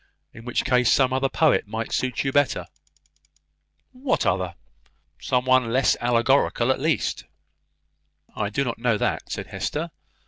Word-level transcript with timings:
In 0.33 0.43
such 0.47 0.63
a 0.63 0.65
case, 0.65 0.91
some 0.91 1.13
other 1.13 1.29
poet 1.29 1.67
might 1.67 1.91
suit 1.91 2.23
you 2.23 2.31
better." 2.31 2.65
"What 3.91 4.25
other?" 4.25 4.55
"Some 5.21 5.45
one 5.45 5.71
less 5.71 5.95
allegorical, 6.01 6.71
at 6.71 6.79
least." 6.79 7.25
"I 8.35 8.49
do 8.49 8.63
not 8.63 8.79
know 8.79 8.97
that," 8.97 9.31
said 9.31 9.45
Hester. 9.45 9.91